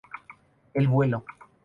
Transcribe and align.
El 0.73 0.87
vuelo. 0.87 1.23